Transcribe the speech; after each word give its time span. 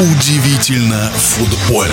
Удивительно 0.00 1.10
футбольно. 1.10 1.92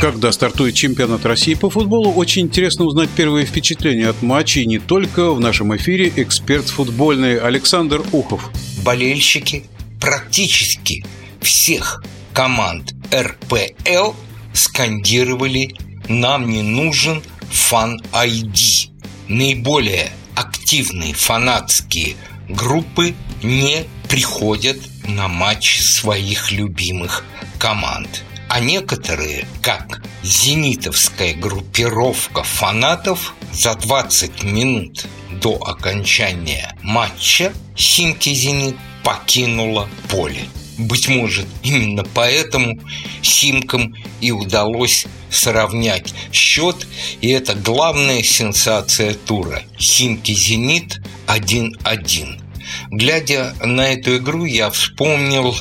Когда 0.00 0.30
стартует 0.30 0.76
чемпионат 0.76 1.26
России 1.26 1.54
по 1.54 1.70
футболу, 1.70 2.12
очень 2.12 2.42
интересно 2.42 2.84
узнать 2.84 3.10
первые 3.10 3.44
впечатления 3.44 4.08
от 4.08 4.22
матча 4.22 4.60
и 4.60 4.66
не 4.66 4.78
только 4.78 5.32
в 5.32 5.40
нашем 5.40 5.76
эфире 5.76 6.12
эксперт 6.14 6.68
футбольный 6.68 7.36
Александр 7.40 8.04
Ухов. 8.12 8.48
Болельщики 8.84 9.64
практически 10.00 11.04
всех 11.40 12.04
команд 12.32 12.94
РПЛ 13.12 14.12
скандировали 14.52 15.74
«Нам 16.08 16.48
не 16.48 16.62
нужен 16.62 17.24
фан-айди». 17.50 18.90
Наиболее 19.26 20.12
активные 20.36 21.12
фанатские 21.12 22.14
группы 22.48 23.16
не 23.42 23.84
приходят 24.08 24.76
на 25.08 25.28
матч 25.28 25.80
своих 25.80 26.50
любимых 26.50 27.24
команд. 27.58 28.24
А 28.48 28.60
некоторые, 28.60 29.46
как 29.60 30.02
зенитовская 30.22 31.34
группировка 31.34 32.42
фанатов, 32.44 33.34
за 33.52 33.74
20 33.74 34.44
минут 34.44 35.06
до 35.30 35.56
окончания 35.56 36.76
матча 36.82 37.52
«Химки-Зенит» 37.76 38.76
покинула 39.02 39.88
поле. 40.08 40.44
Быть 40.78 41.08
может, 41.08 41.46
именно 41.62 42.04
поэтому 42.14 42.78
Симкам 43.22 43.94
и 44.20 44.30
удалось 44.30 45.06
сравнять 45.30 46.14
счет, 46.32 46.86
и 47.20 47.28
это 47.30 47.54
главная 47.54 48.22
сенсация 48.22 49.14
тура. 49.14 49.62
Химки-Зенит 49.78 51.00
1-1. 51.26 52.45
Глядя 52.90 53.54
на 53.62 53.92
эту 53.92 54.16
игру, 54.16 54.44
я 54.44 54.70
вспомнил 54.70 55.56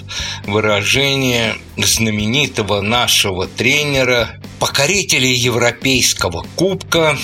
выражение 0.45 1.56
знаменитого 1.78 2.81
нашего 2.81 3.48
тренера, 3.48 4.39
покорителя 4.59 5.28
Европейского 5.28 6.45
кубка 6.56 7.17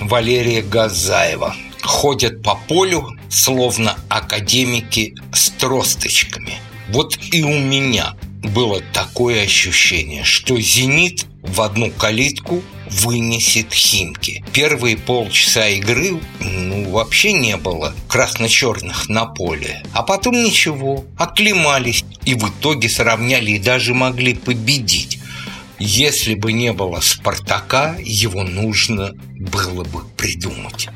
Валерия 0.00 0.62
Газаева. 0.62 1.54
Ходят 1.82 2.42
по 2.42 2.54
полю, 2.54 3.08
словно 3.30 3.96
академики 4.08 5.14
с 5.32 5.50
тросточками. 5.50 6.54
Вот 6.88 7.18
и 7.32 7.42
у 7.42 7.58
меня 7.58 8.14
было 8.42 8.80
такое 8.92 9.42
ощущение, 9.42 10.24
что 10.24 10.58
«Зенит» 10.60 11.26
в 11.42 11.60
одну 11.60 11.90
калитку 11.90 12.62
вынесет 12.90 13.72
Химки. 13.72 14.44
Первые 14.52 14.96
полчаса 14.96 15.68
игры 15.68 16.20
ну, 16.40 16.90
вообще 16.90 17.32
не 17.32 17.56
было 17.56 17.94
красно-черных 18.08 19.08
на 19.08 19.26
поле. 19.26 19.82
А 19.92 20.02
потом 20.02 20.34
ничего, 20.34 21.04
оклемались 21.16 22.04
и 22.24 22.34
в 22.34 22.48
итоге 22.48 22.88
сравняли 22.88 23.52
и 23.52 23.58
даже 23.58 23.94
могли 23.94 24.34
победить. 24.34 25.18
Если 25.78 26.34
бы 26.34 26.52
не 26.52 26.72
было 26.72 27.00
Спартака, 27.00 27.96
его 28.00 28.42
нужно 28.42 29.12
было 29.38 29.84
бы 29.84 30.02
придумать. 30.16 30.88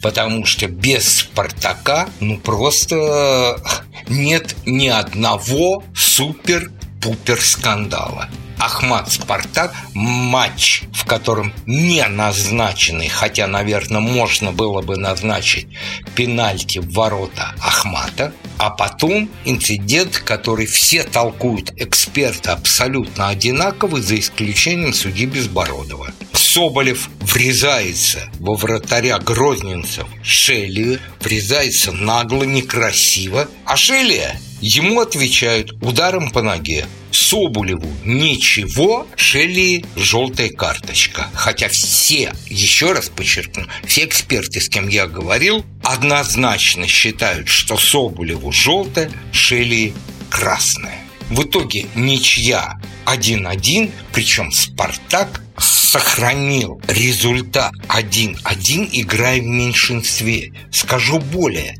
Потому 0.00 0.46
что 0.46 0.68
без 0.68 1.08
Спартака, 1.18 2.08
ну 2.20 2.38
просто 2.38 3.60
нет 4.08 4.54
ни 4.64 4.86
одного 4.86 5.82
супер-пупер 5.94 7.40
скандала. 7.40 8.28
Ахмат 8.58 9.10
Спартак 9.12 9.74
матч, 9.94 10.82
в 10.92 11.04
котором 11.04 11.52
не 11.66 12.04
назначенный, 12.06 13.08
хотя, 13.08 13.46
наверное, 13.46 14.00
можно 14.00 14.52
было 14.52 14.82
бы 14.82 14.96
назначить 14.96 15.68
пенальти 16.14 16.78
в 16.78 16.92
ворота 16.92 17.54
Ахмата, 17.60 18.32
а 18.58 18.70
потом 18.70 19.30
инцидент, 19.44 20.18
который 20.18 20.66
все 20.66 21.04
толкуют 21.04 21.72
эксперты 21.76 22.50
абсолютно 22.50 23.28
одинаковый, 23.28 24.02
за 24.02 24.18
исключением 24.18 24.92
судьи 24.92 25.26
Безбородова. 25.26 26.12
Соболев 26.32 27.08
врезается 27.20 28.28
во 28.40 28.54
вратаря 28.54 29.18
грозненцев 29.18 30.06
Шелли, 30.22 30.98
врезается 31.20 31.92
нагло, 31.92 32.42
некрасиво, 32.42 33.48
а 33.64 33.76
Шелли 33.76 34.38
ему 34.60 35.00
отвечают 35.00 35.72
ударом 35.82 36.30
по 36.30 36.42
ноге. 36.42 36.86
Соболеву 37.10 37.90
ничего, 38.04 39.06
Шелли 39.16 39.84
желтая 39.96 40.50
карточка. 40.50 41.28
Хотя 41.34 41.68
все, 41.68 42.32
еще 42.48 42.92
раз 42.92 43.08
подчеркну, 43.08 43.66
все 43.86 44.04
эксперты, 44.04 44.60
с 44.60 44.68
кем 44.68 44.88
я 44.88 45.06
говорил, 45.06 45.64
однозначно 45.82 46.86
считают, 46.86 47.48
что 47.48 47.78
Соболеву 47.78 48.52
желтая, 48.52 49.10
Шелли 49.32 49.94
красная. 50.30 50.98
В 51.30 51.42
итоге 51.42 51.86
ничья 51.94 52.74
1-1, 53.04 53.90
причем 54.12 54.50
«Спартак» 54.50 55.42
сохранил 55.58 56.80
результат 56.86 57.72
1-1, 57.88 58.88
играя 58.92 59.40
в 59.40 59.44
меньшинстве. 59.44 60.52
Скажу 60.70 61.18
более, 61.18 61.78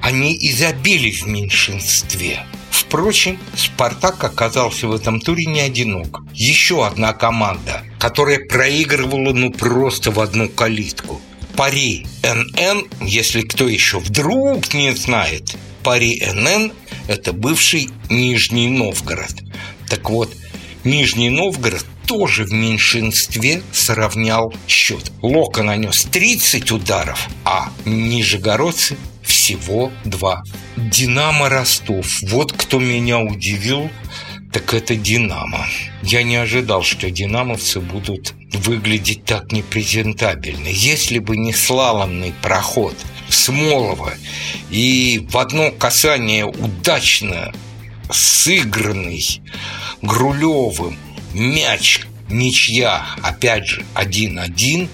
они 0.00 0.36
изобили 0.40 1.10
в 1.10 1.26
меньшинстве. 1.26 2.44
Впрочем, 2.88 3.38
«Спартак» 3.54 4.24
оказался 4.24 4.88
в 4.88 4.94
этом 4.94 5.20
туре 5.20 5.44
не 5.44 5.60
одинок. 5.60 6.22
Еще 6.32 6.86
одна 6.86 7.12
команда, 7.12 7.82
которая 7.98 8.38
проигрывала 8.38 9.34
ну 9.34 9.52
просто 9.52 10.10
в 10.10 10.18
одну 10.18 10.48
калитку. 10.48 11.20
Пари 11.54 12.06
НН, 12.22 12.88
если 13.02 13.42
кто 13.42 13.68
еще 13.68 13.98
вдруг 13.98 14.72
не 14.72 14.96
знает, 14.96 15.54
Пари 15.82 16.18
НН– 16.32 16.72
это 17.08 17.34
бывший 17.34 17.90
Нижний 18.08 18.68
Новгород. 18.68 19.34
Так 19.90 20.08
вот, 20.08 20.34
Нижний 20.82 21.28
Новгород 21.28 21.84
тоже 22.06 22.44
в 22.44 22.52
меньшинстве 22.52 23.60
сравнял 23.70 24.50
счет. 24.66 25.12
Лока 25.20 25.62
нанес 25.62 26.04
30 26.10 26.72
ударов, 26.72 27.28
а 27.44 27.70
нижегородцы 27.84 28.96
всего 29.28 29.92
два. 30.04 30.42
«Динамо 30.76 31.48
Ростов». 31.48 32.22
Вот 32.22 32.52
кто 32.52 32.78
меня 32.80 33.20
удивил, 33.20 33.90
так 34.52 34.74
это 34.74 34.96
«Динамо». 34.96 35.66
Я 36.02 36.22
не 36.22 36.36
ожидал, 36.36 36.82
что 36.82 37.10
«Динамовцы» 37.10 37.80
будут 37.80 38.34
выглядеть 38.52 39.24
так 39.24 39.52
непрезентабельно. 39.52 40.68
Если 40.68 41.18
бы 41.18 41.36
не 41.36 41.52
слаломный 41.52 42.32
проход 42.42 42.96
Смолова 43.28 44.14
и 44.70 45.26
в 45.30 45.36
одно 45.36 45.70
касание 45.70 46.46
удачно 46.46 47.52
сыгранный 48.10 49.42
Грулевым 50.00 50.96
мяч 51.34 52.06
ничья, 52.30 53.04
опять 53.22 53.66
же, 53.66 53.84
1-1, 53.94 54.88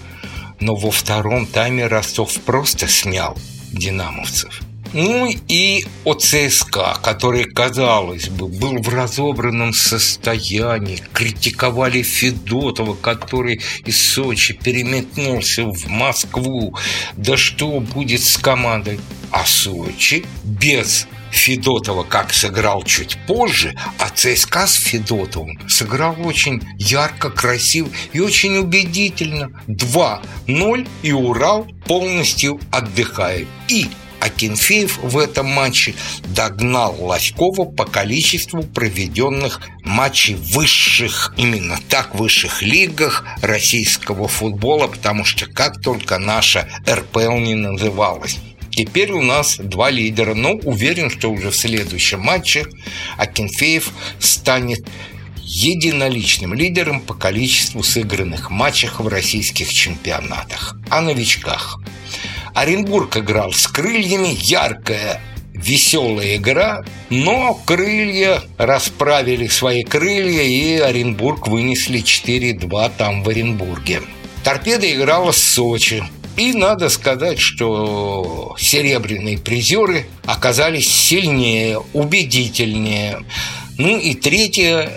но 0.61 0.75
во 0.75 0.91
втором 0.91 1.47
тайме 1.47 1.87
Ростов 1.87 2.33
просто 2.41 2.89
снял 2.89 3.39
динамовцев. 3.75 4.61
Ну 4.95 5.29
и 5.49 5.85
о 6.05 6.15
ЦСКА, 6.15 6.97
который, 7.03 7.47
казалось 7.47 8.29
бы, 8.29 8.47
был 8.47 8.81
в 8.81 8.89
разобранном 8.89 9.73
состоянии. 9.73 11.03
Критиковали 11.13 12.03
Федотова, 12.03 12.95
который 12.95 13.61
из 13.85 14.01
Сочи 14.01 14.55
переметнулся 14.55 15.65
в 15.65 15.89
Москву. 15.89 16.77
Да 17.17 17.37
что 17.37 17.81
будет 17.81 18.23
с 18.23 18.37
командой? 18.37 19.01
А 19.33 19.45
Сочи 19.45 20.25
без 20.45 21.09
Федотова 21.35 22.05
как 22.05 22.33
сыграл 22.33 22.83
чуть 22.85 23.19
позже, 23.27 23.75
а 23.99 24.09
ЦСКА 24.09 24.67
с 24.67 24.75
Федотовым 24.75 25.59
сыграл 25.69 26.17
очень 26.25 26.63
ярко, 26.79 27.31
красиво 27.31 27.89
и 28.13 28.21
очень 28.21 28.57
убедительно. 28.57 29.51
2-0 29.69 30.89
и 31.03 31.13
Урал 31.13 31.67
полностью 31.87 32.61
отдыхает. 32.71 33.49
И 33.69 33.89
Акинфеев 34.25 34.99
в 35.03 35.19
этом 35.19 35.47
матче 35.47 35.95
догнал 36.35 36.97
Лоськова 36.99 37.67
по 37.67 37.85
количеству 37.85 38.63
проведенных 38.63 39.61
матчей 39.85 40.35
высших, 40.35 41.35
именно 41.37 41.79
так, 41.91 42.15
высших 42.15 42.63
лигах 42.63 43.25
российского 43.43 44.27
футбола, 44.29 44.87
потому 44.87 45.27
что 45.27 45.47
как 45.47 45.83
только 45.83 46.19
наша 46.19 46.69
РПЛ 46.89 47.37
не 47.39 47.55
называлась. 47.55 48.39
Теперь 48.77 49.13
у 49.13 49.23
нас 49.23 49.57
два 49.59 49.91
лидера, 49.91 50.35
но 50.35 50.53
уверен, 50.53 51.11
что 51.11 51.31
уже 51.31 51.51
в 51.51 51.57
следующем 51.57 52.21
матче 52.21 52.67
Акинфеев 53.17 53.93
станет 54.19 54.85
единоличным 55.43 56.55
лидером 56.55 57.01
по 57.01 57.15
количеству 57.15 57.83
сыгранных 57.83 58.51
матчах 58.51 59.01
в 59.01 59.07
российских 59.07 59.73
чемпионатах. 59.73 60.77
О 60.91 61.01
новичках. 61.01 61.79
Оренбург 62.55 63.17
играл 63.17 63.53
с 63.53 63.67
крыльями, 63.69 64.37
яркая 64.41 65.21
веселая 65.53 66.37
игра, 66.37 66.85
но 67.11 67.55
крылья 67.55 68.43
расправили 68.59 69.47
свои 69.47 69.85
крылья, 69.85 70.43
и 70.43 70.79
Оренбург 70.79 71.47
вынесли 71.47 72.01
4-2 72.01 72.93
там 72.99 73.23
в 73.23 73.29
Оренбурге. 73.29 74.03
Торпеда 74.43 74.93
играла 74.93 75.33
с 75.33 75.43
Сочи. 75.43 76.05
И 76.37 76.53
надо 76.53 76.89
сказать, 76.89 77.39
что 77.39 78.57
серебряные 78.59 79.39
призеры 79.39 80.07
оказались 80.27 80.93
сильнее, 80.93 81.81
убедительнее. 81.93 83.25
Ну 83.79 83.99
и 83.99 84.15
третья 84.15 84.91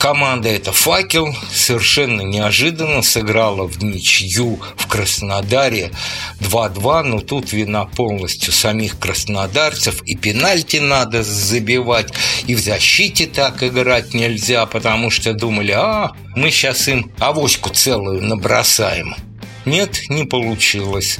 команда 0.00 0.48
это 0.48 0.72
«Факел» 0.72 1.32
совершенно 1.52 2.22
неожиданно 2.22 3.02
сыграла 3.02 3.68
в 3.68 3.84
ничью 3.84 4.58
в 4.76 4.86
Краснодаре 4.88 5.92
2-2, 6.40 7.02
но 7.02 7.20
тут 7.20 7.52
вина 7.52 7.84
полностью 7.84 8.52
самих 8.52 8.98
краснодарцев, 8.98 10.02
и 10.02 10.16
пенальти 10.16 10.78
надо 10.78 11.22
забивать, 11.22 12.12
и 12.46 12.54
в 12.54 12.60
защите 12.60 13.26
так 13.26 13.62
играть 13.62 14.14
нельзя, 14.14 14.66
потому 14.66 15.10
что 15.10 15.34
думали, 15.34 15.72
а, 15.72 16.12
мы 16.34 16.50
сейчас 16.50 16.88
им 16.88 17.12
авоську 17.20 17.68
целую 17.68 18.22
набросаем. 18.22 19.14
Нет, 19.64 20.00
не 20.08 20.24
получилось. 20.24 21.18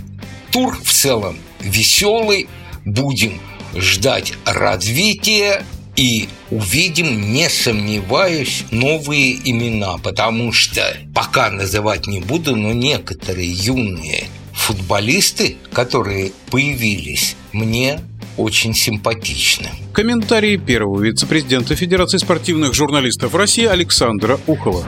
Тур 0.51 0.77
в 0.83 0.93
целом 0.93 1.37
веселый, 1.61 2.49
будем 2.85 3.41
ждать 3.75 4.33
развития 4.45 5.65
и 5.97 6.29
увидим, 6.51 7.33
не 7.33 7.49
сомневаюсь, 7.49 8.65
новые 8.71 9.37
имена, 9.49 9.99
потому 9.99 10.53
что 10.53 10.97
пока 11.15 11.51
называть 11.51 12.07
не 12.07 12.21
буду, 12.21 12.57
но 12.57 12.73
некоторые 12.73 13.51
юные 13.51 14.25
футболисты, 14.53 15.57
которые 15.73 16.33
появились, 16.51 17.37
мне 17.53 18.01
очень 18.37 18.75
симпатичны. 18.75 19.69
Комментарии 19.93 20.57
первого 20.57 21.03
вице-президента 21.03 21.77
Федерации 21.77 22.19
спортивных 22.19 22.75
журналистов 22.75 23.35
России 23.35 23.67
Александра 23.67 24.41
Ухова. 24.47 24.87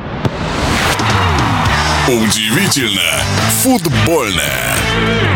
Удивительно 2.08 3.22
футбольное. 3.62 5.31